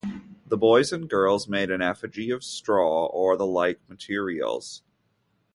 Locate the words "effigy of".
1.83-2.43